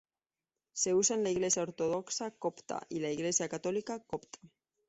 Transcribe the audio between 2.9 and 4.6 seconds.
la Iglesia Católica Copta.